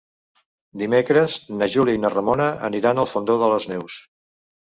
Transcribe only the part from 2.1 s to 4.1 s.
Ramona aniran al Fondó de les Neus.